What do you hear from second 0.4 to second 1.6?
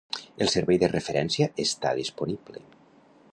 El servei de referència